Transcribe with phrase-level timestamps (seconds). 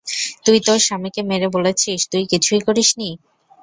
[0.45, 3.09] তুই তোর স্বামীকে মেরে বলছিস, তুই কিছুই করিসনি?